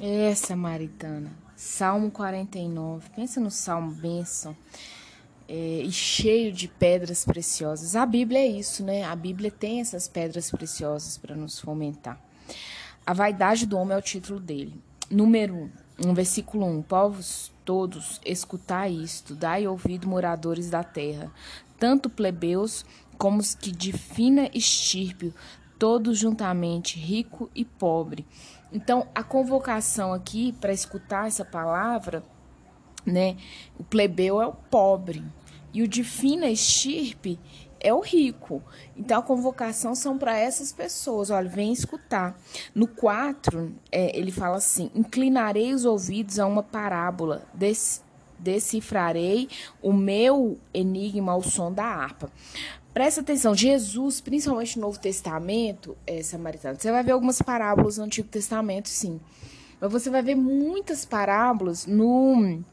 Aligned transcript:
É, 0.00 0.34
Samaritana. 0.34 1.30
Salmo 1.56 2.10
49. 2.10 3.08
Pensa 3.16 3.40
no 3.40 3.50
salmo 3.50 3.92
bênção. 3.92 4.54
É, 5.48 5.80
e 5.82 5.90
cheio 5.90 6.52
de 6.52 6.68
pedras 6.68 7.24
preciosas. 7.24 7.96
A 7.96 8.04
Bíblia 8.04 8.40
é 8.40 8.46
isso, 8.46 8.84
né? 8.84 9.04
A 9.04 9.16
Bíblia 9.16 9.50
tem 9.50 9.80
essas 9.80 10.06
pedras 10.06 10.50
preciosas 10.50 11.16
para 11.16 11.34
nos 11.34 11.58
fomentar. 11.58 12.20
A 13.06 13.12
vaidade 13.14 13.64
do 13.64 13.78
homem 13.78 13.94
é 13.94 13.98
o 13.98 14.02
título 14.02 14.38
dele. 14.38 14.74
Número 15.10 15.70
1, 16.04 16.08
um, 16.10 16.14
versículo 16.14 16.66
1. 16.66 16.82
Povos 16.82 17.52
todos, 17.64 18.20
escutai 18.24 18.92
isto, 18.92 19.34
dai 19.34 19.66
ouvido, 19.66 20.08
moradores 20.08 20.68
da 20.68 20.84
terra, 20.84 21.32
tanto 21.78 22.10
plebeus 22.10 22.84
como 23.16 23.40
os 23.40 23.54
que 23.54 23.72
de 23.72 23.92
fina 23.92 24.50
estirpe, 24.52 25.32
todos 25.78 26.18
juntamente, 26.18 26.98
rico 26.98 27.50
e 27.54 27.64
pobre. 27.64 28.26
Então, 28.72 29.06
a 29.14 29.22
convocação 29.22 30.12
aqui 30.12 30.52
para 30.52 30.72
escutar 30.72 31.28
essa 31.28 31.44
palavra, 31.44 32.22
né? 33.04 33.36
O 33.78 33.84
plebeu 33.84 34.40
é 34.40 34.46
o 34.46 34.52
pobre 34.52 35.24
e 35.72 35.82
o 35.82 35.88
de 35.88 36.02
fina 36.02 36.48
estirpe 36.48 37.38
é 37.78 37.92
o 37.92 38.00
rico. 38.00 38.62
Então, 38.96 39.18
a 39.18 39.22
convocação 39.22 39.94
são 39.94 40.18
para 40.18 40.36
essas 40.36 40.72
pessoas. 40.72 41.30
Olha, 41.30 41.48
vem 41.48 41.72
escutar. 41.72 42.38
No 42.74 42.86
4, 42.86 43.72
é, 43.92 44.18
ele 44.18 44.32
fala 44.32 44.56
assim: 44.56 44.90
inclinarei 44.94 45.72
os 45.72 45.84
ouvidos 45.84 46.38
a 46.38 46.46
uma 46.46 46.62
parábola, 46.62 47.46
decifrarei 48.38 49.48
o 49.80 49.92
meu 49.92 50.58
enigma 50.74 51.32
ao 51.32 51.42
som 51.42 51.72
da 51.72 51.84
harpa. 51.84 52.30
Presta 52.96 53.20
atenção, 53.20 53.54
Jesus, 53.54 54.22
principalmente 54.22 54.78
no 54.78 54.86
Novo 54.86 54.98
Testamento, 54.98 55.94
é, 56.06 56.22
samaritano, 56.22 56.80
você 56.80 56.90
vai 56.90 57.04
ver 57.04 57.12
algumas 57.12 57.42
parábolas 57.42 57.98
no 57.98 58.04
Antigo 58.04 58.26
Testamento, 58.26 58.88
sim. 58.88 59.20
Mas 59.78 59.92
você 59.92 60.08
vai 60.08 60.22
ver 60.22 60.34
muitas 60.34 61.04
parábolas 61.04 61.84
no 61.84 62.64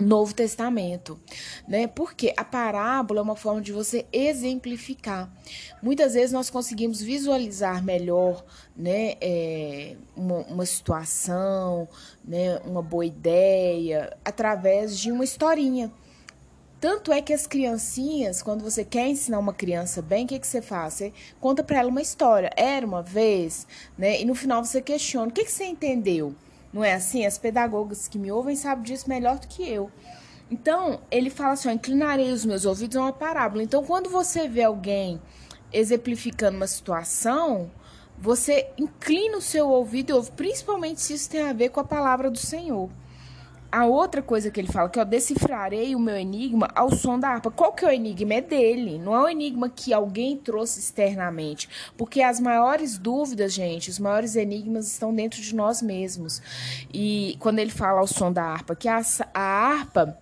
Novo 0.00 0.32
Testamento, 0.32 1.18
né? 1.66 1.88
Porque 1.88 2.32
a 2.36 2.44
parábola 2.44 3.18
é 3.18 3.22
uma 3.24 3.34
forma 3.34 3.60
de 3.60 3.72
você 3.72 4.06
exemplificar. 4.12 5.28
Muitas 5.82 6.14
vezes 6.14 6.30
nós 6.30 6.48
conseguimos 6.48 7.02
visualizar 7.02 7.82
melhor, 7.82 8.44
né, 8.76 9.14
é, 9.20 9.96
uma, 10.14 10.36
uma 10.42 10.66
situação, 10.66 11.88
né, 12.24 12.60
uma 12.64 12.80
boa 12.80 13.04
ideia 13.04 14.16
através 14.24 14.96
de 14.96 15.10
uma 15.10 15.24
historinha. 15.24 15.90
Tanto 16.84 17.14
é 17.14 17.22
que 17.22 17.32
as 17.32 17.46
criancinhas, 17.46 18.42
quando 18.42 18.62
você 18.62 18.84
quer 18.84 19.08
ensinar 19.08 19.38
uma 19.38 19.54
criança 19.54 20.02
bem, 20.02 20.26
o 20.26 20.28
que, 20.28 20.38
que 20.38 20.46
você 20.46 20.60
faz? 20.60 20.92
Você 20.92 21.14
conta 21.40 21.64
para 21.64 21.78
ela 21.78 21.88
uma 21.88 22.02
história. 22.02 22.50
Era 22.54 22.86
uma 22.86 23.00
vez, 23.00 23.66
né? 23.96 24.20
E 24.20 24.24
no 24.26 24.34
final 24.34 24.62
você 24.62 24.82
questiona: 24.82 25.28
o 25.28 25.32
que, 25.32 25.46
que 25.46 25.50
você 25.50 25.64
entendeu? 25.64 26.34
Não 26.70 26.84
é 26.84 26.92
assim? 26.92 27.24
As 27.24 27.38
pedagogas 27.38 28.06
que 28.06 28.18
me 28.18 28.30
ouvem 28.30 28.54
sabem 28.54 28.84
disso 28.84 29.08
melhor 29.08 29.38
do 29.38 29.48
que 29.48 29.66
eu. 29.66 29.90
Então, 30.50 31.00
ele 31.10 31.30
fala 31.30 31.54
assim: 31.54 31.70
ó, 31.70 31.72
inclinarei 31.72 32.30
os 32.30 32.44
meus 32.44 32.66
ouvidos 32.66 32.98
a 32.98 33.00
uma 33.00 33.14
parábola. 33.14 33.62
Então, 33.62 33.82
quando 33.82 34.10
você 34.10 34.46
vê 34.46 34.64
alguém 34.64 35.18
exemplificando 35.72 36.58
uma 36.58 36.66
situação, 36.66 37.70
você 38.18 38.68
inclina 38.76 39.38
o 39.38 39.40
seu 39.40 39.70
ouvido 39.70 40.10
e 40.10 40.12
ouve, 40.12 40.32
principalmente 40.32 41.00
se 41.00 41.14
isso 41.14 41.30
tem 41.30 41.48
a 41.48 41.54
ver 41.54 41.70
com 41.70 41.80
a 41.80 41.84
palavra 41.84 42.30
do 42.30 42.36
Senhor 42.36 42.90
a 43.74 43.86
outra 43.86 44.22
coisa 44.22 44.52
que 44.52 44.60
ele 44.60 44.70
fala, 44.70 44.88
que 44.88 45.00
eu 45.00 45.04
decifrarei 45.04 45.96
o 45.96 45.98
meu 45.98 46.14
enigma 46.14 46.68
ao 46.76 46.94
som 46.94 47.18
da 47.18 47.30
harpa. 47.30 47.50
Qual 47.50 47.72
que 47.72 47.84
é 47.84 47.88
o 47.88 47.90
enigma? 47.90 48.34
É 48.34 48.40
dele, 48.40 49.00
não 49.00 49.16
é 49.16 49.22
o 49.22 49.28
enigma 49.28 49.68
que 49.68 49.92
alguém 49.92 50.36
trouxe 50.36 50.78
externamente. 50.78 51.68
Porque 51.96 52.22
as 52.22 52.38
maiores 52.38 52.96
dúvidas, 52.96 53.52
gente, 53.52 53.90
os 53.90 53.98
maiores 53.98 54.36
enigmas 54.36 54.86
estão 54.86 55.12
dentro 55.12 55.42
de 55.42 55.52
nós 55.56 55.82
mesmos. 55.82 56.40
E 56.92 57.36
quando 57.40 57.58
ele 57.58 57.72
fala 57.72 57.98
ao 57.98 58.06
som 58.06 58.32
da 58.32 58.44
harpa, 58.44 58.76
que 58.76 58.86
a, 58.86 59.02
a 59.34 59.40
harpa 59.40 60.20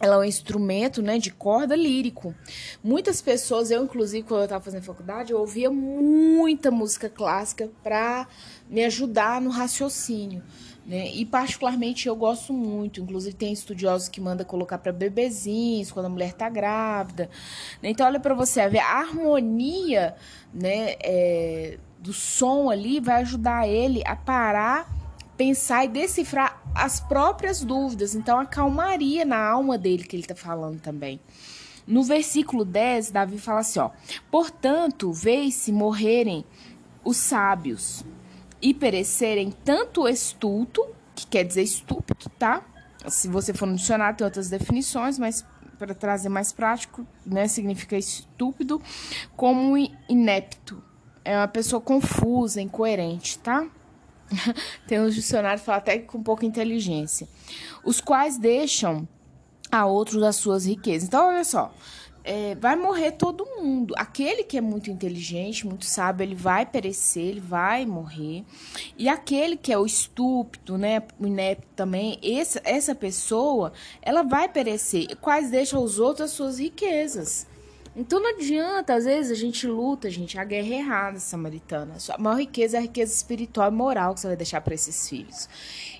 ela 0.00 0.16
é 0.16 0.18
um 0.18 0.24
instrumento 0.24 1.02
né, 1.02 1.18
de 1.18 1.30
corda 1.30 1.76
lírico. 1.76 2.34
Muitas 2.82 3.20
pessoas, 3.20 3.70
eu 3.70 3.84
inclusive, 3.84 4.26
quando 4.26 4.40
eu 4.40 4.44
estava 4.44 4.64
fazendo 4.64 4.82
faculdade, 4.82 5.32
eu 5.32 5.38
ouvia 5.38 5.70
muita 5.70 6.70
música 6.70 7.10
clássica 7.10 7.70
para 7.82 8.26
me 8.68 8.84
ajudar 8.84 9.40
no 9.40 9.50
raciocínio. 9.50 10.42
Né? 10.86 11.10
E 11.12 11.26
particularmente 11.26 12.06
eu 12.06 12.14
gosto 12.14 12.52
muito, 12.52 13.00
inclusive 13.00 13.34
tem 13.34 13.52
estudiosos 13.52 14.08
que 14.08 14.20
manda 14.20 14.44
colocar 14.44 14.78
para 14.78 14.92
bebezinhos 14.92 15.90
quando 15.90 16.06
a 16.06 16.08
mulher 16.08 16.28
está 16.28 16.48
grávida. 16.48 17.28
Né? 17.82 17.90
Então 17.90 18.06
olha 18.06 18.20
para 18.20 18.34
você 18.34 18.68
ver 18.68 18.78
a 18.78 19.00
harmonia, 19.00 20.14
né, 20.54 20.94
é, 21.02 21.78
do 21.98 22.12
som 22.12 22.70
ali 22.70 23.00
vai 23.00 23.22
ajudar 23.22 23.66
ele 23.66 24.00
a 24.06 24.14
parar, 24.14 24.88
pensar 25.36 25.84
e 25.84 25.88
decifrar 25.88 26.62
as 26.72 27.00
próprias 27.00 27.64
dúvidas. 27.64 28.14
Então 28.14 28.38
a 28.38 28.46
calmaria 28.46 29.24
na 29.24 29.38
alma 29.38 29.76
dele 29.76 30.04
que 30.04 30.14
ele 30.14 30.22
está 30.22 30.36
falando 30.36 30.80
também. 30.80 31.18
No 31.84 32.04
versículo 32.04 32.64
10, 32.64 33.10
Davi 33.10 33.38
fala 33.38 33.60
assim, 33.60 33.80
ó: 33.80 33.90
"Portanto, 34.30 35.12
vê-se 35.12 35.72
morrerem 35.72 36.44
os 37.04 37.16
sábios, 37.16 38.04
e 38.66 38.74
perecerem 38.74 39.52
tanto 39.64 40.08
estulto, 40.08 40.84
que 41.14 41.24
quer 41.24 41.44
dizer 41.44 41.62
estúpido, 41.62 42.28
tá? 42.36 42.66
Se 43.06 43.28
você 43.28 43.54
for 43.54 43.64
no 43.64 43.76
dicionário, 43.76 44.16
tem 44.16 44.24
outras 44.24 44.48
definições, 44.48 45.20
mas 45.20 45.46
para 45.78 45.94
trazer 45.94 46.28
mais 46.28 46.52
prático, 46.52 47.06
né, 47.24 47.46
significa 47.46 47.96
estúpido, 47.96 48.82
como 49.36 49.76
inepto. 50.08 50.82
É 51.24 51.36
uma 51.36 51.46
pessoa 51.46 51.80
confusa, 51.80 52.60
incoerente, 52.60 53.38
tá? 53.38 53.68
tem 54.88 55.00
uns 55.00 55.14
dicionários 55.14 55.60
que 55.60 55.66
falam 55.66 55.78
até 55.78 56.00
com 56.00 56.20
pouca 56.20 56.44
inteligência. 56.44 57.28
Os 57.84 58.00
quais 58.00 58.36
deixam 58.36 59.06
a 59.70 59.86
outros 59.86 60.24
as 60.24 60.34
suas 60.34 60.66
riquezas. 60.66 61.06
Então, 61.06 61.28
olha 61.28 61.44
só 61.44 61.72
é, 62.26 62.56
vai 62.56 62.74
morrer 62.74 63.12
todo 63.12 63.46
mundo. 63.46 63.94
Aquele 63.96 64.42
que 64.42 64.58
é 64.58 64.60
muito 64.60 64.90
inteligente, 64.90 65.66
muito 65.66 65.86
sábio, 65.86 66.24
ele 66.24 66.34
vai 66.34 66.66
perecer, 66.66 67.22
ele 67.22 67.40
vai 67.40 67.86
morrer. 67.86 68.44
E 68.98 69.08
aquele 69.08 69.56
que 69.56 69.72
é 69.72 69.78
o 69.78 69.86
estúpido, 69.86 70.76
né, 70.76 71.02
o 71.18 71.26
inepto 71.26 71.66
também, 71.76 72.18
essa, 72.22 72.60
essa 72.64 72.94
pessoa, 72.94 73.72
ela 74.02 74.22
vai 74.22 74.48
perecer. 74.48 75.16
Quais 75.20 75.50
deixam 75.50 75.82
os 75.82 76.00
outros 76.00 76.26
as 76.26 76.30
suas 76.32 76.58
riquezas. 76.58 77.46
Então 77.98 78.20
não 78.20 78.28
adianta, 78.28 78.94
às 78.94 79.06
vezes 79.06 79.32
a 79.32 79.34
gente 79.34 79.66
luta, 79.66 80.10
gente, 80.10 80.38
a 80.38 80.44
guerra 80.44 80.74
é 80.74 80.78
errada, 80.78 81.18
samaritana. 81.18 81.94
A 82.10 82.18
maior 82.18 82.36
riqueza 82.36 82.76
é 82.76 82.78
a 82.78 82.82
riqueza 82.82 83.14
espiritual 83.14 83.72
e 83.72 83.74
moral 83.74 84.12
que 84.12 84.20
você 84.20 84.26
vai 84.26 84.36
deixar 84.36 84.60
para 84.60 84.74
esses 84.74 85.08
filhos. 85.08 85.48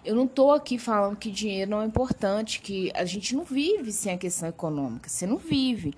Eu 0.04 0.14
não 0.14 0.26
estou 0.26 0.52
aqui 0.52 0.78
falando 0.78 1.16
que 1.16 1.30
dinheiro 1.30 1.70
não 1.70 1.80
é 1.80 1.86
importante, 1.86 2.60
que 2.60 2.92
a 2.94 3.06
gente 3.06 3.34
não 3.34 3.44
vive 3.44 3.92
sem 3.92 4.12
a 4.12 4.18
questão 4.18 4.46
econômica, 4.46 5.08
você 5.08 5.26
não 5.26 5.38
vive. 5.38 5.94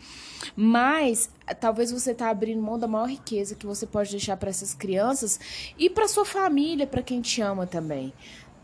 Mas 0.55 1.29
talvez 1.59 1.91
você 1.91 2.13
está 2.13 2.31
abrindo 2.31 2.63
mão 2.63 2.79
da 2.79 2.87
maior 2.87 3.09
riqueza 3.09 3.57
que 3.57 3.67
você 3.67 3.85
pode 3.85 4.13
deixar 4.13 4.37
para 4.37 4.51
essas 4.51 4.75
crianças 4.75 5.41
e 5.77 5.91
para 5.91 6.07
sua 6.07 6.25
família, 6.25 6.87
para 6.87 7.03
quem 7.03 7.21
te 7.21 7.41
ama 7.41 7.67
também. 7.67 8.13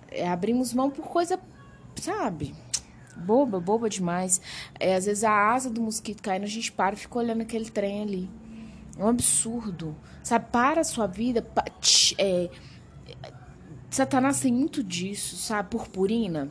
É, 0.09 0.29
abrimos 0.29 0.73
mão 0.73 0.89
por 0.89 1.07
coisa, 1.09 1.41
sabe? 2.01 2.55
Boba, 3.17 3.61
boba 3.61 3.89
demais. 3.89 4.41
É, 4.79 4.95
às 4.97 5.07
vezes 5.07 5.25
a 5.25 5.53
asa 5.53 5.71
do 5.71 5.81
mosquito 5.81 6.23
caindo, 6.23 6.45
a 6.45 6.49
gente 6.49 6.73
para 6.73 6.95
e 6.95 6.99
fica 6.99 7.19
olhando 7.19 7.43
aquele 7.43 7.71
trem 7.71 8.03
ali. 8.03 8.31
É 8.99 9.05
um 9.05 9.09
absurdo. 9.09 9.97
Sabe, 10.23 10.47
para 10.51 10.81
a 10.81 10.85
sua 10.85 11.07
vida. 11.07 11.43
Pa, 11.43 11.63
tch, 11.81 12.15
é, 12.19 12.49
Satanás 13.91 14.41
tem 14.41 14.53
muito 14.53 14.83
disso, 14.83 15.37
sabe? 15.37 15.71
Purpurina. 15.71 16.51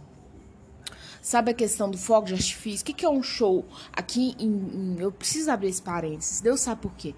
Sabe 1.23 1.51
a 1.51 1.53
questão 1.53 1.89
do 1.89 1.97
fogo 1.97 2.27
de 2.27 2.33
artifício? 2.33 2.81
O 2.81 2.85
que, 2.85 2.91
que 2.91 3.05
é 3.05 3.09
um 3.09 3.23
show? 3.23 3.63
Aqui 3.93 4.35
em, 4.37 4.49
em, 4.49 4.97
Eu 4.99 5.09
preciso 5.09 5.49
abrir 5.49 5.69
esse 5.69 5.81
parênteses. 5.81 6.41
Deus 6.41 6.59
sabe 6.59 6.81
por 6.81 6.91
quê. 6.95 7.15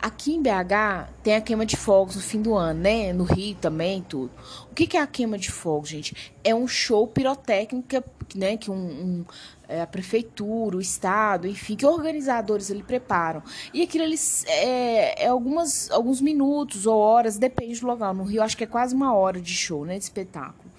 Aqui 0.00 0.32
em 0.36 0.40
BH 0.40 1.10
tem 1.24 1.34
a 1.34 1.40
queima 1.40 1.66
de 1.66 1.76
fogos 1.76 2.14
no 2.14 2.22
fim 2.22 2.40
do 2.40 2.54
ano, 2.54 2.78
né? 2.78 3.12
No 3.12 3.24
Rio 3.24 3.56
também, 3.56 4.00
tudo. 4.00 4.30
O 4.70 4.74
que, 4.76 4.86
que 4.86 4.96
é 4.96 5.02
a 5.02 5.08
queima 5.08 5.36
de 5.36 5.50
fogo, 5.50 5.84
gente? 5.84 6.32
É 6.44 6.54
um 6.54 6.68
show 6.68 7.08
pirotécnica, 7.08 8.04
né? 8.32 8.56
Que 8.56 8.70
um, 8.70 8.76
um 8.76 9.24
é, 9.68 9.82
a 9.82 9.88
prefeitura, 9.88 10.76
o 10.76 10.80
estado, 10.80 11.48
enfim, 11.48 11.74
que 11.74 11.84
organizadores 11.84 12.70
ali 12.70 12.84
preparam. 12.84 13.42
E 13.74 13.82
aquilo 13.82 14.04
ali 14.04 14.16
é, 14.46 15.24
é 15.24 15.26
algumas, 15.26 15.90
alguns 15.90 16.20
minutos 16.20 16.86
ou 16.86 16.96
horas, 16.96 17.36
depende 17.36 17.80
do 17.80 17.88
local. 17.88 18.14
No 18.14 18.22
Rio, 18.22 18.40
acho 18.40 18.56
que 18.56 18.62
é 18.62 18.68
quase 18.68 18.94
uma 18.94 19.12
hora 19.16 19.40
de 19.40 19.52
show, 19.52 19.84
né? 19.84 19.98
De 19.98 20.04
espetáculo. 20.04 20.70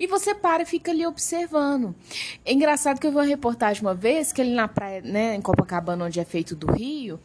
E 0.00 0.06
você 0.06 0.34
para 0.34 0.62
e 0.62 0.66
fica 0.66 0.90
ali 0.90 1.06
observando. 1.06 1.94
É 2.42 2.54
engraçado 2.54 2.98
que 2.98 3.06
eu 3.06 3.10
vi 3.10 3.18
uma 3.18 3.24
reportagem 3.24 3.82
uma 3.82 3.94
vez 3.94 4.32
que 4.32 4.40
ali 4.40 4.54
na 4.54 4.66
praia, 4.66 5.02
né, 5.02 5.34
em 5.34 5.42
Copacabana, 5.42 6.06
onde 6.06 6.18
é 6.18 6.24
feito 6.24 6.56
do 6.56 6.72
Rio, 6.72 7.20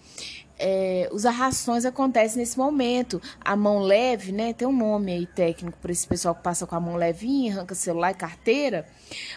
é, 0.60 1.08
os 1.14 1.26
arrastões 1.26 1.86
acontecem 1.86 2.38
nesse 2.40 2.58
momento. 2.58 3.22
A 3.40 3.56
mão 3.56 3.80
leve, 3.80 4.34
né? 4.34 4.52
Tem 4.52 4.68
um 4.68 4.76
nome 4.76 5.14
aí 5.14 5.26
técnico 5.26 5.78
para 5.82 5.92
esse 5.94 6.06
pessoal 6.06 6.36
que 6.36 6.44
passa 6.44 6.68
com 6.68 6.76
a 6.76 6.80
mão 6.82 6.98
levinha, 6.98 7.54
arranca 7.54 7.74
celular 7.74 8.12
e 8.12 8.16
carteira, 8.16 8.86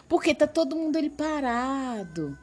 porque 0.09 0.35
tá 0.35 0.49
todo 0.49 0.75
mundo 0.75 0.97
ali 0.97 1.09
parado 1.09 2.37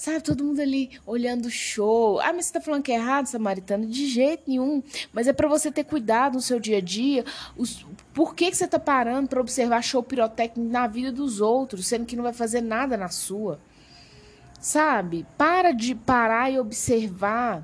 Sabe, 0.00 0.22
todo 0.22 0.42
mundo 0.42 0.60
ali 0.60 0.98
olhando 1.04 1.44
o 1.44 1.50
show. 1.50 2.20
Ah, 2.20 2.32
mas 2.32 2.46
você 2.46 2.54
tá 2.54 2.60
falando 2.62 2.82
que 2.82 2.90
é 2.90 2.94
errado, 2.94 3.26
samaritano? 3.26 3.84
De 3.84 4.06
jeito 4.06 4.44
nenhum. 4.48 4.82
Mas 5.12 5.28
é 5.28 5.32
para 5.34 5.46
você 5.46 5.70
ter 5.70 5.84
cuidado 5.84 6.36
no 6.36 6.40
seu 6.40 6.58
dia 6.58 6.78
a 6.78 6.80
dia. 6.80 7.22
Os, 7.54 7.84
por 8.14 8.34
que, 8.34 8.50
que 8.50 8.56
você 8.56 8.66
tá 8.66 8.78
parando 8.78 9.28
para 9.28 9.42
observar 9.42 9.82
show 9.82 10.02
pirotécnico 10.02 10.72
na 10.72 10.86
vida 10.86 11.12
dos 11.12 11.42
outros, 11.42 11.86
sendo 11.86 12.06
que 12.06 12.16
não 12.16 12.22
vai 12.22 12.32
fazer 12.32 12.62
nada 12.62 12.96
na 12.96 13.10
sua? 13.10 13.60
Sabe? 14.58 15.26
Para 15.36 15.72
de 15.72 15.94
parar 15.94 16.50
e 16.50 16.58
observar. 16.58 17.62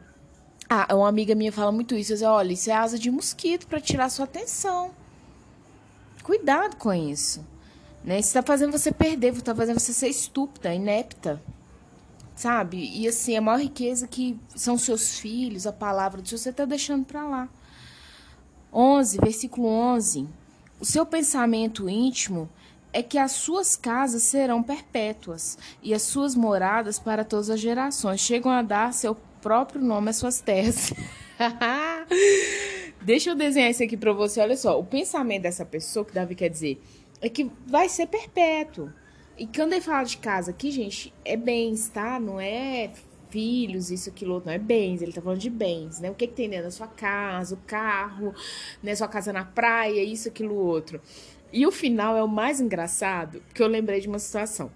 Ah, 0.69 0.95
uma 0.95 1.09
amiga 1.09 1.35
minha 1.35 1.51
fala 1.51 1.73
muito 1.73 1.95
isso. 1.95 2.13
Diz, 2.13 2.21
olha, 2.21 2.53
isso 2.53 2.69
é 2.69 2.75
asa 2.75 2.99
de 2.99 3.11
mosquito 3.11 3.67
para 3.67 3.81
tirar 3.81 4.11
sua 4.11 4.27
atenção. 4.27 4.91
Cuidado 6.23 6.77
com 6.77 6.93
isso. 6.93 7.43
Né? 8.05 8.21
Isso 8.21 8.29
está 8.29 8.43
fazendo 8.43 8.73
você 8.73 8.93
perder, 8.93 9.33
está 9.33 9.55
fazendo 9.55 9.81
você 9.81 9.95
ser 9.95 10.09
estúpida, 10.09 10.75
inepta 10.75 11.41
sabe? 12.37 12.79
E 12.95 13.09
assim, 13.09 13.37
a 13.37 13.41
maior 13.41 13.61
riqueza 13.61 14.07
que 14.07 14.39
são 14.55 14.77
seus 14.79 15.19
filhos, 15.19 15.67
a 15.67 15.73
palavra 15.73 16.23
de 16.23 16.31
Deus, 16.31 16.43
você 16.43 16.51
está 16.51 16.65
deixando 16.65 17.05
para 17.05 17.27
lá. 17.27 17.49
11, 18.73 19.19
versículo 19.19 19.67
11. 19.67 20.29
O 20.79 20.85
seu 20.85 21.07
pensamento 21.07 21.89
íntimo 21.89 22.49
é 22.93 23.03
que 23.03 23.19
as 23.19 23.33
suas 23.33 23.75
casas 23.75 24.23
serão 24.23 24.63
perpétuas 24.63 25.59
e 25.83 25.95
as 25.95 26.03
suas 26.03 26.35
moradas 26.35 26.99
para 26.99 27.25
todas 27.25 27.49
as 27.49 27.59
gerações. 27.59 28.21
Chegam 28.21 28.53
a 28.53 28.63
dar 28.63 28.93
seu 28.93 29.17
próprio 29.41 29.83
nome 29.83 30.11
às 30.11 30.17
suas 30.17 30.41
terras. 30.41 30.93
Deixa 33.01 33.31
eu 33.31 33.35
desenhar 33.35 33.71
isso 33.71 33.83
aqui 33.83 33.97
para 33.97 34.13
você. 34.13 34.41
Olha 34.41 34.57
só, 34.57 34.79
o 34.79 34.85
pensamento 34.85 35.43
dessa 35.43 35.65
pessoa, 35.65 36.05
que 36.05 36.13
Davi 36.13 36.35
quer 36.35 36.51
dizer, 36.51 36.83
é 37.21 37.29
que 37.29 37.51
vai 37.67 37.89
ser 37.89 38.07
perpétuo. 38.07 38.91
E 39.39 39.47
quando 39.47 39.75
ele 39.75 39.83
fala 39.83 40.05
de 40.05 40.17
casa 40.17 40.51
aqui, 40.51 40.71
gente, 40.71 41.13
é 41.25 41.37
bens, 41.37 41.89
tá? 41.89 42.19
Não 42.19 42.41
é 42.41 42.91
filhos, 43.29 43.91
isso, 43.91 44.09
aquilo, 44.09 44.35
outro, 44.35 44.49
não 44.49 44.55
é 44.55 44.59
bens, 44.59 45.03
ele 45.03 45.13
tá 45.13 45.21
falando 45.21 45.41
de 45.41 45.51
bens, 45.51 46.01
né? 46.01 46.11
O 46.11 46.15
que, 46.15 46.27
que 46.27 46.33
tem 46.33 46.49
dentro 46.49 46.65
da 46.67 46.71
sua 46.71 46.87
casa, 46.87 47.55
o 47.55 47.59
carro, 47.67 48.35
né? 48.83 48.95
Sua 48.95 49.09
casa 49.09 49.33
na 49.33 49.45
praia, 49.45 50.03
isso, 50.03 50.29
aquilo, 50.29 50.55
outro. 50.55 51.01
E 51.53 51.67
o 51.67 51.73
final 51.73 52.17
é 52.17 52.23
o 52.23 52.29
mais 52.29 52.61
engraçado, 52.61 53.43
porque 53.47 53.63
eu 53.63 53.67
lembrei 53.67 54.01
de 54.01 54.09
uma 54.09 54.19
situação. 54.19 54.71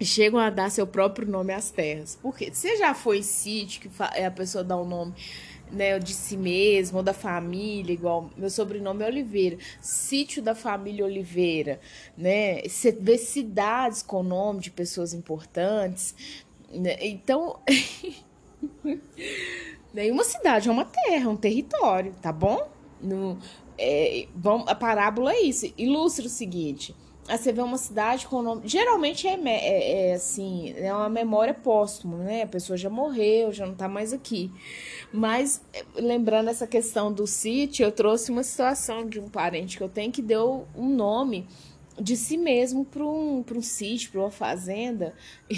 Chegam 0.00 0.38
a 0.38 0.48
dar 0.48 0.70
seu 0.70 0.86
próprio 0.86 1.28
nome 1.28 1.52
às 1.52 1.70
terras. 1.70 2.18
Porque 2.22 2.50
você 2.52 2.76
já 2.76 2.94
foi 2.94 3.18
em 3.18 3.22
sítio 3.22 3.82
que 3.82 3.90
é 4.14 4.24
a 4.24 4.30
pessoa 4.30 4.64
dá 4.64 4.74
o 4.76 4.82
um 4.82 4.88
nome 4.88 5.14
né, 5.72 5.98
de 5.98 6.12
si 6.14 6.36
mesmo, 6.36 6.98
ou 6.98 7.02
da 7.02 7.12
família, 7.12 7.92
igual 7.92 8.30
meu 8.36 8.50
sobrenome 8.50 9.04
é 9.04 9.06
Oliveira, 9.06 9.58
sítio 9.80 10.42
da 10.42 10.54
família 10.54 11.04
Oliveira, 11.04 11.80
né? 12.16 12.62
Vê 13.00 13.18
cidades 13.18 14.02
com 14.02 14.22
nome 14.22 14.60
de 14.60 14.70
pessoas 14.70 15.14
importantes. 15.14 16.14
Né? 16.72 16.96
Então, 17.00 17.58
nenhuma 19.92 20.24
cidade 20.24 20.68
é 20.68 20.72
uma 20.72 20.84
terra, 20.84 21.24
é 21.24 21.28
um 21.28 21.36
território, 21.36 22.14
tá 22.20 22.32
bom? 22.32 22.68
No, 23.00 23.38
é, 23.78 24.26
bom, 24.34 24.64
a 24.68 24.74
parábola 24.74 25.32
é 25.32 25.40
isso. 25.40 25.72
Ilustra 25.78 26.26
o 26.26 26.28
seguinte. 26.28 26.94
Aí 27.28 27.38
você 27.38 27.52
vê 27.52 27.62
uma 27.62 27.78
cidade 27.78 28.26
com 28.26 28.42
nome. 28.42 28.62
Geralmente 28.64 29.28
é, 29.28 29.38
é, 29.46 30.10
é, 30.10 30.14
assim, 30.14 30.74
é 30.76 30.92
uma 30.92 31.08
memória 31.08 31.54
póstuma, 31.54 32.18
né? 32.18 32.42
A 32.42 32.46
pessoa 32.46 32.76
já 32.76 32.90
morreu, 32.90 33.52
já 33.52 33.66
não 33.66 33.74
tá 33.74 33.88
mais 33.88 34.12
aqui. 34.12 34.50
Mas, 35.12 35.62
lembrando 35.94 36.50
essa 36.50 36.66
questão 36.66 37.12
do 37.12 37.26
sítio, 37.26 37.84
eu 37.84 37.92
trouxe 37.92 38.32
uma 38.32 38.42
situação 38.42 39.08
de 39.08 39.20
um 39.20 39.28
parente 39.28 39.76
que 39.76 39.82
eu 39.82 39.88
tenho 39.88 40.10
que 40.10 40.22
deu 40.22 40.66
um 40.74 40.88
nome 40.88 41.46
de 42.00 42.16
si 42.16 42.36
mesmo 42.36 42.84
para 42.84 43.04
um, 43.04 43.44
um 43.54 43.62
sítio, 43.62 44.10
para 44.10 44.20
uma 44.20 44.30
fazenda. 44.30 45.14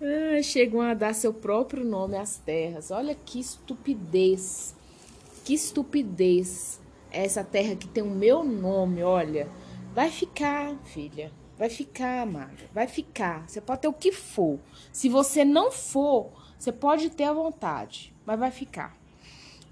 ah, 0.00 0.42
chegam 0.42 0.82
a 0.82 0.94
dar 0.94 1.14
seu 1.14 1.32
próprio 1.32 1.84
nome 1.84 2.16
às 2.16 2.36
terras. 2.36 2.90
Olha 2.90 3.14
que 3.14 3.40
estupidez. 3.40 4.74
Que 5.44 5.54
estupidez. 5.54 6.80
Essa 7.14 7.44
terra 7.44 7.76
que 7.76 7.86
tem 7.86 8.02
o 8.02 8.10
meu 8.10 8.42
nome, 8.42 9.02
olha. 9.02 9.48
Vai 9.94 10.10
ficar, 10.10 10.76
filha. 10.84 11.30
Vai 11.56 11.70
ficar, 11.70 12.22
amada. 12.22 12.68
Vai 12.72 12.88
ficar. 12.88 13.48
Você 13.48 13.60
pode 13.60 13.82
ter 13.82 13.88
o 13.88 13.92
que 13.92 14.10
for. 14.10 14.58
Se 14.90 15.08
você 15.08 15.44
não 15.44 15.70
for, 15.70 16.32
você 16.58 16.72
pode 16.72 17.10
ter 17.10 17.24
a 17.24 17.32
vontade, 17.32 18.12
mas 18.26 18.38
vai 18.38 18.50
ficar. 18.50 18.98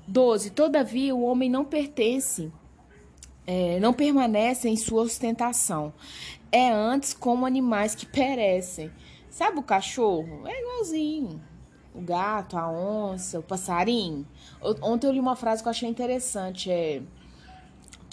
12. 0.07 0.51
Todavia, 0.51 1.15
o 1.15 1.23
homem 1.23 1.51
não 1.51 1.65
pertence, 1.65 2.53
é, 3.45 3.81
não 3.81 3.93
permanece 3.93 4.69
em 4.69 4.77
sua 4.77 5.03
ostentação. 5.03 5.93
É 6.53 6.71
antes 6.71 7.13
como 7.13 7.45
animais 7.45 7.97
que 7.97 8.07
perecem. 8.07 8.93
Sabe 9.29 9.59
o 9.59 9.63
cachorro? 9.63 10.47
É 10.47 10.61
igualzinho. 10.61 11.43
O 11.93 12.01
gato, 12.01 12.57
a 12.57 12.71
onça, 12.71 13.41
o 13.41 13.43
passarinho. 13.43 14.27
Ontem 14.81 15.09
eu 15.09 15.13
li 15.13 15.21
uma 15.21 15.35
frase 15.35 15.63
que 15.63 15.69
eu 15.69 15.71
achei 15.71 15.89
interessante. 15.89 16.71
É 16.71 17.03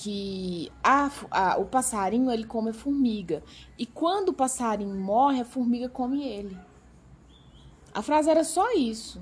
que 0.02 0.72
a, 0.82 1.12
a, 1.30 1.58
o 1.58 1.66
passarinho 1.66 2.32
ele 2.32 2.46
come 2.46 2.70
a 2.70 2.74
formiga. 2.74 3.44
E 3.78 3.86
quando 3.86 4.30
o 4.30 4.34
passarinho 4.34 4.96
morre, 4.96 5.42
a 5.42 5.46
formiga 5.46 5.90
come 5.90 6.26
ele. 6.26 6.58
A 7.94 8.02
frase 8.02 8.30
era 8.30 8.46
só 8.46 8.72
isso. 8.72 9.22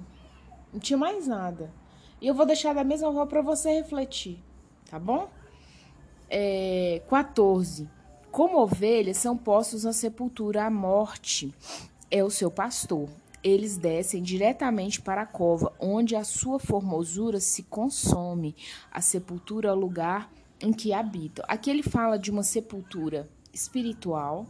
Não 0.71 0.79
tinha 0.79 0.95
mais 0.95 1.25
nada. 1.25 1.73
E 2.21 2.27
eu 2.27 2.35
vou 2.35 2.45
deixar 2.45 2.75
da 2.75 2.83
mesma 2.83 3.07
forma 3.07 3.25
para 3.25 3.41
você 3.41 3.71
refletir, 3.71 4.37
tá 4.87 4.99
bom? 4.99 5.27
É, 6.29 7.01
14. 7.09 7.89
Como 8.29 8.59
ovelhas 8.59 9.17
são 9.17 9.35
postos 9.35 9.83
na 9.83 9.93
sepultura, 9.93 10.63
a 10.63 10.69
morte 10.69 11.55
é 12.11 12.23
o 12.23 12.29
seu 12.29 12.51
pastor. 12.51 13.09
Eles 13.43 13.77
descem 13.77 14.21
diretamente 14.21 15.01
para 15.01 15.23
a 15.23 15.25
cova, 15.25 15.73
onde 15.79 16.15
a 16.15 16.23
sua 16.23 16.59
formosura 16.59 17.39
se 17.39 17.63
consome. 17.63 18.55
A 18.91 19.01
sepultura 19.01 19.69
é 19.69 19.71
o 19.71 19.75
lugar 19.75 20.29
em 20.61 20.73
que 20.73 20.93
habitam. 20.93 21.45
Aqui 21.47 21.69
ele 21.69 21.83
fala 21.83 22.17
de 22.17 22.31
uma 22.31 22.43
sepultura 22.43 23.29
espiritual, 23.53 24.47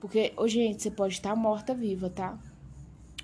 porque, 0.00 0.32
oh, 0.36 0.46
gente, 0.46 0.82
você 0.82 0.90
pode 0.90 1.14
estar 1.14 1.34
morta 1.34 1.74
viva, 1.74 2.10
tá? 2.10 2.38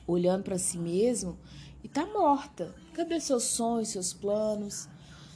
Olhando 0.06 0.44
para 0.44 0.58
si 0.58 0.78
mesmo 0.78 1.38
e 1.82 1.88
tá 1.88 2.06
morta. 2.06 2.74
Cadê 2.94 3.20
seus 3.20 3.44
sonhos, 3.44 3.88
seus 3.88 4.12
planos? 4.12 4.88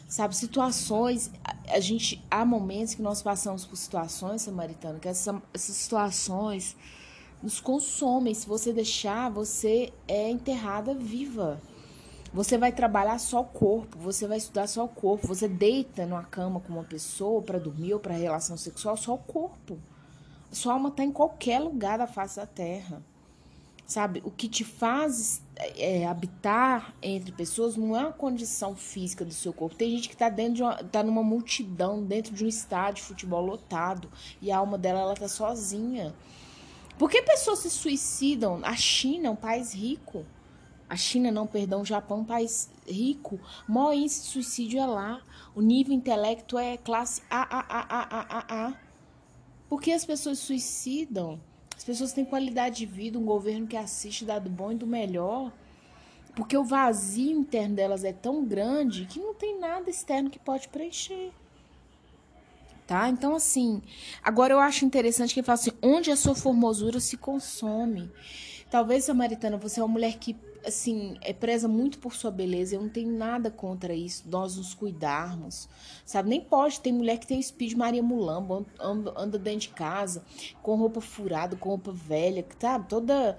Sabe, 0.08 0.36
situações, 0.36 1.32
a, 1.68 1.80
gente 1.80 2.24
há 2.30 2.44
momentos 2.44 2.94
que 2.94 3.02
nós 3.02 3.22
passamos 3.22 3.64
por 3.64 3.76
situações, 3.76 4.42
samaritano, 4.42 5.00
que 5.00 5.08
essa, 5.08 5.42
essas 5.52 5.74
situações 5.74 6.76
nos 7.42 7.60
consomem. 7.60 8.32
Se 8.32 8.46
você 8.46 8.72
deixar, 8.72 9.28
você 9.30 9.92
é 10.06 10.30
enterrada 10.30 10.94
viva. 10.94 11.60
Você 12.32 12.58
vai 12.58 12.72
trabalhar 12.72 13.18
só 13.18 13.40
o 13.40 13.44
corpo, 13.44 13.98
você 13.98 14.26
vai 14.26 14.38
estudar 14.38 14.66
só 14.66 14.84
o 14.84 14.88
corpo, 14.88 15.26
você 15.26 15.48
deita 15.48 16.04
numa 16.04 16.24
cama 16.24 16.60
com 16.60 16.72
uma 16.72 16.84
pessoa 16.84 17.40
para 17.40 17.58
dormir 17.58 17.94
ou 17.94 18.00
para 18.00 18.14
relação 18.14 18.56
sexual 18.56 18.96
só 18.96 19.14
o 19.14 19.18
corpo. 19.18 19.78
A 20.50 20.54
sua 20.54 20.74
alma 20.74 20.88
está 20.88 21.02
em 21.04 21.12
qualquer 21.12 21.60
lugar 21.60 21.98
da 21.98 22.06
face 22.06 22.36
da 22.36 22.46
terra. 22.46 23.02
Sabe? 23.86 24.20
O 24.24 24.32
que 24.32 24.48
te 24.48 24.64
faz 24.64 25.40
é, 25.54 26.04
habitar 26.06 26.92
entre 27.00 27.30
pessoas 27.30 27.76
não 27.76 27.96
é 27.96 28.00
uma 28.00 28.12
condição 28.12 28.74
física 28.74 29.24
do 29.24 29.32
seu 29.32 29.52
corpo. 29.52 29.76
Tem 29.76 29.92
gente 29.92 30.08
que 30.08 30.14
está 30.14 30.28
dentro 30.28 30.54
de 30.54 30.62
uma, 30.62 30.74
tá 30.82 31.04
numa 31.04 31.22
multidão, 31.22 32.02
dentro 32.02 32.34
de 32.34 32.44
um 32.44 32.48
estádio 32.48 32.96
de 32.96 33.02
futebol 33.02 33.44
lotado, 33.46 34.10
e 34.42 34.50
a 34.50 34.58
alma 34.58 34.76
dela 34.76 35.00
ela 35.00 35.14
tá 35.14 35.28
sozinha. 35.28 36.12
Por 36.98 37.08
que 37.08 37.22
pessoas 37.22 37.60
se 37.60 37.70
suicidam? 37.70 38.60
A 38.64 38.74
China 38.74 39.28
é 39.28 39.30
um 39.30 39.36
país 39.36 39.72
rico 39.72 40.26
a 40.88 40.96
China 40.96 41.32
não, 41.32 41.46
perdão, 41.46 41.82
o 41.82 41.84
Japão, 41.84 42.24
país 42.24 42.70
rico, 42.86 43.40
maior 43.66 43.92
índice 43.92 44.22
de 44.22 44.26
suicídio 44.28 44.80
é 44.80 44.86
lá. 44.86 45.20
O 45.54 45.60
nível 45.60 45.92
intelecto 45.92 46.58
é 46.58 46.76
classe 46.76 47.22
A. 47.30 48.74
Por 49.68 49.80
que 49.80 49.92
as 49.92 50.04
pessoas 50.04 50.38
suicidam? 50.38 51.40
As 51.76 51.82
pessoas 51.82 52.12
têm 52.12 52.24
qualidade 52.24 52.76
de 52.76 52.86
vida, 52.86 53.18
um 53.18 53.24
governo 53.24 53.66
que 53.66 53.76
assiste 53.76 54.24
dá 54.24 54.38
do 54.38 54.48
bom 54.48 54.72
e 54.72 54.76
do 54.76 54.86
melhor. 54.86 55.52
Porque 56.36 56.56
o 56.56 56.64
vazio 56.64 57.36
interno 57.36 57.74
delas 57.74 58.04
é 58.04 58.12
tão 58.12 58.44
grande 58.44 59.06
que 59.06 59.18
não 59.18 59.34
tem 59.34 59.58
nada 59.58 59.90
externo 59.90 60.30
que 60.30 60.38
pode 60.38 60.68
preencher. 60.68 61.32
Tá? 62.86 63.08
Então, 63.08 63.34
assim, 63.34 63.82
agora 64.22 64.54
eu 64.54 64.60
acho 64.60 64.84
interessante 64.84 65.34
que 65.34 65.40
ele 65.40 65.46
fala 65.46 65.58
assim: 65.58 65.72
onde 65.82 66.10
a 66.10 66.16
sua 66.16 66.36
formosura 66.36 67.00
se 67.00 67.16
consome. 67.16 68.12
Talvez, 68.70 69.04
Samaritana, 69.04 69.56
você 69.56 69.80
é 69.80 69.82
uma 69.82 69.92
mulher 69.92 70.18
que 70.18 70.36
assim, 70.66 71.16
é 71.20 71.32
preza 71.32 71.68
muito 71.68 71.98
por 71.98 72.14
sua 72.14 72.30
beleza. 72.30 72.74
Eu 72.74 72.82
não 72.82 72.88
tenho 72.88 73.10
nada 73.10 73.50
contra 73.50 73.94
isso, 73.94 74.24
nós 74.28 74.56
nos 74.56 74.74
cuidarmos, 74.74 75.68
sabe? 76.04 76.28
Nem 76.28 76.40
pode. 76.40 76.80
Tem 76.80 76.92
mulher 76.92 77.18
que 77.18 77.26
tem 77.26 77.38
o 77.38 77.66
de 77.66 77.76
Maria 77.76 78.02
Mulambo, 78.02 78.66
anda, 78.78 79.14
anda 79.16 79.38
dentro 79.38 79.60
de 79.60 79.68
casa 79.70 80.24
com 80.62 80.74
roupa 80.74 81.00
furada, 81.00 81.56
com 81.56 81.70
roupa 81.70 81.92
velha, 81.92 82.44
tá? 82.58 82.78
Toda. 82.78 83.36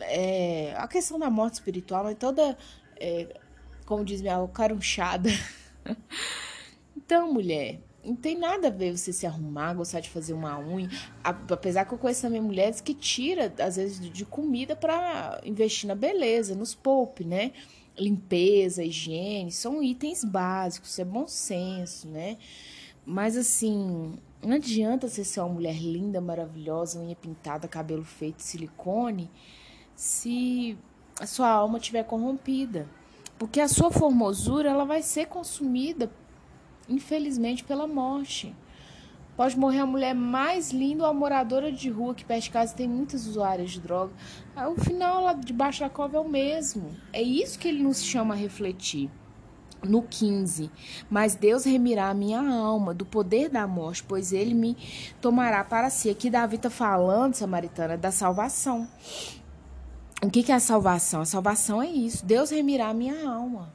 É, 0.00 0.74
a 0.76 0.88
questão 0.88 1.18
da 1.18 1.30
morte 1.30 1.54
espiritual, 1.54 2.04
mas 2.04 2.16
toda. 2.16 2.56
É, 2.96 3.40
como 3.84 4.04
diz 4.04 4.20
minha 4.20 4.36
avó, 4.36 4.46
carunchada. 4.48 5.30
então, 6.96 7.32
mulher, 7.32 7.80
Não 8.04 8.14
tem 8.14 8.38
nada 8.38 8.68
a 8.68 8.70
ver 8.70 8.96
você 8.96 9.12
se 9.12 9.26
arrumar, 9.26 9.74
gostar 9.74 10.00
de 10.00 10.08
fazer 10.08 10.32
uma 10.32 10.58
unha. 10.58 10.88
Apesar 11.22 11.84
que 11.84 11.92
eu 11.92 11.98
conheço 11.98 12.22
também 12.22 12.40
mulheres 12.40 12.80
que 12.80 12.94
tira 12.94 13.52
às 13.58 13.76
vezes, 13.76 14.00
de 14.00 14.24
comida 14.24 14.76
para 14.76 15.40
investir 15.44 15.88
na 15.88 15.94
beleza, 15.94 16.54
nos 16.54 16.74
poupe, 16.74 17.24
né? 17.24 17.52
Limpeza, 17.98 18.84
higiene, 18.84 19.50
são 19.50 19.82
itens 19.82 20.24
básicos, 20.24 20.98
é 20.98 21.04
bom 21.04 21.26
senso, 21.26 22.08
né? 22.08 22.38
Mas 23.04 23.36
assim, 23.36 24.14
não 24.42 24.54
adianta 24.56 25.08
você 25.08 25.24
ser 25.24 25.40
uma 25.40 25.48
mulher 25.48 25.76
linda, 25.76 26.20
maravilhosa, 26.20 27.00
unha 27.00 27.16
pintada, 27.16 27.66
cabelo 27.66 28.04
feito, 28.04 28.40
silicone, 28.40 29.30
se 29.96 30.78
a 31.18 31.26
sua 31.26 31.48
alma 31.48 31.78
estiver 31.78 32.04
corrompida. 32.04 32.86
Porque 33.38 33.60
a 33.60 33.68
sua 33.68 33.90
formosura 33.90 34.70
ela 34.70 34.84
vai 34.84 35.02
ser 35.02 35.26
consumida 35.26 36.10
infelizmente, 36.88 37.64
pela 37.64 37.86
morte. 37.86 38.54
Pode 39.38 39.56
morrer 39.56 39.78
a 39.78 39.86
mulher 39.86 40.16
mais 40.16 40.72
linda 40.72 41.04
ou 41.04 41.10
a 41.10 41.14
moradora 41.14 41.70
de 41.70 41.88
rua 41.88 42.12
que 42.12 42.24
perto 42.24 42.42
de 42.42 42.50
casa 42.50 42.74
tem 42.74 42.88
muitas 42.88 43.24
usuárias 43.24 43.70
de 43.70 43.80
droga. 43.80 44.12
O 44.56 44.80
final 44.80 45.22
lá 45.22 45.32
debaixo 45.32 45.78
da 45.78 45.88
cova 45.88 46.16
é 46.16 46.20
o 46.20 46.28
mesmo. 46.28 46.96
É 47.12 47.22
isso 47.22 47.56
que 47.56 47.68
ele 47.68 47.80
nos 47.80 48.02
chama 48.02 48.34
a 48.34 48.36
refletir. 48.36 49.08
No 49.80 50.02
15, 50.02 50.72
mas 51.08 51.36
Deus 51.36 51.64
remirá 51.64 52.08
a 52.08 52.14
minha 52.14 52.40
alma 52.40 52.92
do 52.92 53.06
poder 53.06 53.48
da 53.48 53.64
morte, 53.64 54.02
pois 54.02 54.32
ele 54.32 54.52
me 54.52 54.76
tomará 55.20 55.62
para 55.62 55.88
si. 55.88 56.10
Aqui 56.10 56.28
Davi 56.28 56.56
está 56.56 56.68
falando, 56.68 57.34
Samaritana, 57.34 57.96
da 57.96 58.10
salvação. 58.10 58.88
O 60.20 60.28
que, 60.28 60.42
que 60.42 60.50
é 60.50 60.56
a 60.56 60.60
salvação? 60.60 61.20
A 61.20 61.24
salvação 61.24 61.80
é 61.80 61.86
isso. 61.86 62.26
Deus 62.26 62.50
remirá 62.50 62.88
a 62.88 62.94
minha 62.94 63.24
alma. 63.24 63.72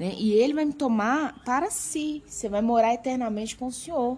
Né? 0.00 0.14
E 0.16 0.32
ele 0.32 0.54
vai 0.54 0.64
me 0.64 0.72
tomar 0.72 1.34
para 1.44 1.70
si. 1.70 2.22
Você 2.26 2.48
vai 2.48 2.62
morar 2.62 2.94
eternamente 2.94 3.54
com 3.54 3.66
o 3.66 3.72
Senhor. 3.72 4.16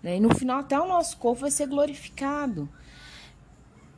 Né? 0.00 0.18
E 0.18 0.20
no 0.20 0.32
final, 0.32 0.60
até 0.60 0.78
o 0.78 0.86
nosso 0.86 1.16
corpo 1.16 1.40
vai 1.40 1.50
ser 1.50 1.66
glorificado. 1.66 2.68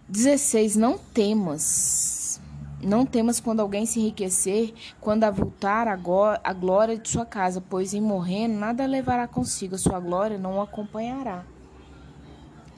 16. 0.09 0.77
Não 0.77 0.97
temas. 0.97 2.41
Não 2.83 3.05
temas 3.05 3.39
quando 3.39 3.61
alguém 3.61 3.85
se 3.85 4.01
enriquecer, 4.01 4.73
quando 4.99 5.25
avultar 5.25 5.87
a 5.89 6.53
glória 6.55 6.97
de 6.97 7.11
sua 7.11 7.27
casa, 7.27 7.63
pois 7.69 7.93
em 7.93 8.01
morrendo 8.01 8.55
nada 8.55 8.87
levará 8.87 9.29
consigo, 9.29 9.75
a 9.75 9.79
sua 9.79 10.01
glória 10.01 10.39
não 10.39 10.57
o 10.57 10.63
acompanhará. 10.63 11.45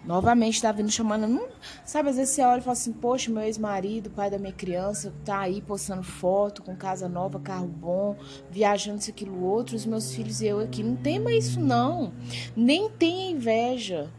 Novamente, 0.05 0.61
Davi 0.61 0.83
nos 0.83 0.95
chamando. 0.95 1.29
Não, 1.29 1.49
sabe, 1.85 2.09
às 2.09 2.17
vezes 2.17 2.35
você 2.35 2.43
olha 2.43 2.59
e 2.59 2.63
fala 2.63 2.73
assim: 2.73 2.93
Poxa, 2.93 3.31
meu 3.31 3.43
ex-marido, 3.43 4.11
pai 4.11 4.31
da 4.31 4.39
minha 4.39 4.53
criança, 4.53 5.13
tá 5.25 5.41
aí 5.41 5.61
postando 5.61 6.03
foto 6.03 6.63
com 6.63 6.75
casa 6.75 7.09
nova, 7.09 7.39
carro 7.39 7.69
bom, 7.69 8.17
viajando 8.51 8.99
isso, 8.99 9.11
aquilo, 9.11 9.43
outro, 9.45 9.77
os 9.77 9.87
meus 9.87 10.13
filhos 10.13 10.41
e 10.41 10.47
eu 10.47 10.61
aqui. 10.61 10.83
Não 10.83 10.97
tema 10.97 11.33
isso, 11.33 11.61
não. 11.61 12.13
Nem 12.57 12.91
tenha 12.91 13.31
inveja. 13.31 14.11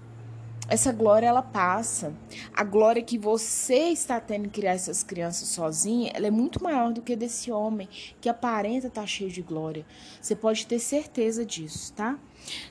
Essa 0.68 0.94
glória 0.94 1.28
ela 1.28 1.42
passa. 1.42 2.14
A 2.54 2.64
glória 2.64 3.04
que 3.04 3.18
você 3.18 3.90
está 3.90 4.20
tendo 4.20 4.46
em 4.46 4.50
criar 4.50 4.72
essas 4.72 5.04
crianças 5.04 5.50
sozinha, 5.50 6.12
ela 6.16 6.28
é 6.28 6.32
muito 6.32 6.64
maior 6.64 6.94
do 6.94 7.02
que 7.02 7.16
desse 7.16 7.52
homem 7.52 7.90
que 8.22 8.30
aparenta 8.30 8.88
estar 8.88 9.06
cheio 9.06 9.30
de 9.30 9.42
glória. 9.42 9.86
Você 10.22 10.36
pode 10.36 10.66
ter 10.66 10.80
certeza 10.80 11.46
disso, 11.46 11.92
tá? 11.94 12.18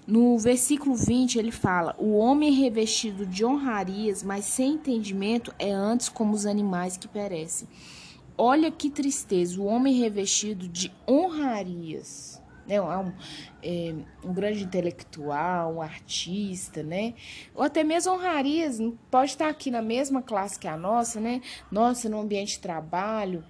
No 0.06 0.38
versículo 0.38 0.94
20, 0.94 1.38
ele 1.38 1.52
fala: 1.52 1.94
O 1.98 2.16
homem 2.16 2.52
revestido 2.52 3.26
de 3.26 3.44
honrarias, 3.44 4.22
mas 4.22 4.46
sem 4.46 4.74
entendimento, 4.74 5.54
é 5.58 5.70
antes 5.70 6.08
como 6.08 6.34
os 6.34 6.46
animais 6.46 6.96
que 6.96 7.08
perecem. 7.08 7.68
Olha 8.36 8.70
que 8.70 8.90
tristeza, 8.90 9.60
o 9.60 9.66
homem 9.66 9.94
revestido 9.94 10.66
de 10.66 10.92
honrarias. 11.06 12.41
Né? 12.66 12.80
Um, 12.80 13.12
é, 13.62 13.94
um 14.24 14.32
grande 14.32 14.62
intelectual, 14.62 15.74
um 15.74 15.82
artista, 15.82 16.82
né? 16.82 17.14
Ou 17.54 17.62
até 17.62 17.82
mesmo 17.82 18.12
honrarias, 18.12 18.78
pode 19.10 19.32
estar 19.32 19.48
aqui 19.48 19.70
na 19.70 19.82
mesma 19.82 20.22
classe 20.22 20.58
que 20.58 20.68
a 20.68 20.76
nossa, 20.76 21.20
né? 21.20 21.40
Nossa, 21.70 22.08
no 22.08 22.20
ambiente 22.20 22.52
de 22.52 22.60
trabalho, 22.60 23.44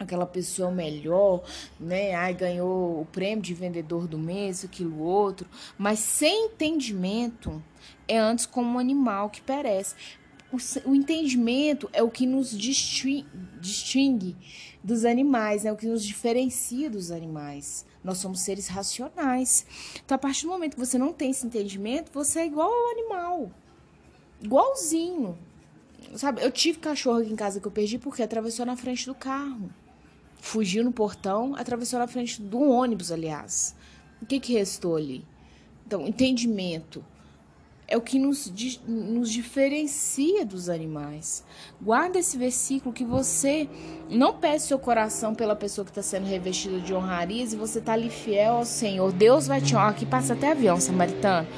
aquela 0.00 0.26
pessoa 0.26 0.70
melhor, 0.70 1.42
né? 1.78 2.14
Ai, 2.14 2.32
ganhou 2.32 3.02
o 3.02 3.04
prêmio 3.04 3.42
de 3.42 3.52
vendedor 3.52 4.08
do 4.08 4.18
mês, 4.18 4.64
aquilo 4.64 4.98
outro, 5.00 5.46
mas 5.76 5.98
sem 5.98 6.46
entendimento 6.46 7.62
é 8.08 8.18
antes 8.18 8.46
como 8.46 8.76
um 8.76 8.78
animal 8.78 9.28
que 9.28 9.42
perece. 9.42 9.94
O, 10.52 10.90
o 10.90 10.94
entendimento 10.94 11.88
é 11.92 12.02
o 12.02 12.10
que 12.10 12.26
nos 12.26 12.56
distingue, 12.56 13.26
distingue 13.60 14.36
dos 14.82 15.04
animais, 15.04 15.64
é 15.64 15.72
o 15.72 15.76
que 15.76 15.86
nos 15.86 16.04
diferencia 16.04 16.90
dos 16.90 17.10
animais. 17.10 17.86
Nós 18.02 18.18
somos 18.18 18.40
seres 18.40 18.66
racionais. 18.66 19.66
Então, 20.04 20.14
a 20.14 20.18
partir 20.18 20.46
do 20.46 20.48
momento 20.48 20.74
que 20.74 20.80
você 20.80 20.98
não 20.98 21.12
tem 21.12 21.30
esse 21.30 21.46
entendimento, 21.46 22.10
você 22.12 22.40
é 22.40 22.46
igual 22.46 22.70
ao 22.72 22.90
animal. 22.90 23.50
Igualzinho. 24.42 25.38
Sabe, 26.16 26.42
eu 26.42 26.50
tive 26.50 26.78
cachorro 26.78 27.20
aqui 27.20 27.32
em 27.32 27.36
casa 27.36 27.60
que 27.60 27.66
eu 27.66 27.70
perdi 27.70 27.98
porque 27.98 28.22
atravessou 28.22 28.66
na 28.66 28.76
frente 28.76 29.06
do 29.06 29.14
carro 29.14 29.70
fugiu 30.40 30.82
no 30.82 30.92
portão, 30.92 31.54
atravessou 31.54 31.98
na 31.98 32.06
frente 32.06 32.40
do 32.40 32.60
ônibus, 32.60 33.12
aliás. 33.12 33.76
O 34.20 34.26
que, 34.26 34.40
que 34.40 34.54
restou 34.54 34.96
ali? 34.96 35.24
Então, 35.86 36.06
entendimento 36.06 37.04
é 37.90 37.96
o 37.96 38.00
que 38.00 38.20
nos, 38.20 38.50
nos 38.86 39.30
diferencia 39.30 40.46
dos 40.46 40.68
animais. 40.68 41.44
Guarda 41.82 42.20
esse 42.20 42.38
versículo 42.38 42.94
que 42.94 43.04
você 43.04 43.68
não 44.08 44.32
pede 44.32 44.62
seu 44.62 44.78
coração 44.78 45.34
pela 45.34 45.56
pessoa 45.56 45.84
que 45.84 45.90
está 45.90 46.00
sendo 46.02 46.24
revestida 46.24 46.78
de 46.78 46.94
honrarias 46.94 47.52
e 47.52 47.56
você 47.56 47.80
está 47.80 47.94
ali 47.94 48.08
fiel 48.08 48.54
ao 48.54 48.64
Senhor. 48.64 49.12
Deus 49.12 49.48
vai 49.48 49.60
te 49.60 49.74
honrar. 49.74 49.90
Aqui 49.90 50.06
passa 50.06 50.34
até 50.34 50.52
avião, 50.52 50.80
samaritano. 50.80 51.48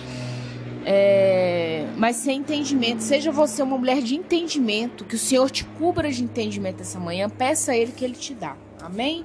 É, 0.85 1.87
mas 1.97 2.17
sem 2.17 2.41
entendimento, 2.41 3.03
seja 3.03 3.31
você 3.31 3.63
uma 3.63 3.79
mulher 3.79 4.03
de 4.03 4.17
entendimento, 4.17 5.05
que 5.05 5.15
o 5.15 5.19
Senhor 5.19 5.49
te 5.51 5.65
cubra 5.65 6.11
de 6.11 6.25
entendimento 6.25 6.81
essa 6.81 6.99
manhã, 6.99 7.29
peça 7.29 7.73
a 7.73 7.77
Ele 7.77 7.93
que 7.93 8.05
Ele 8.05 8.17
te 8.17 8.35
dá. 8.35 8.57
Amém? 8.81 9.25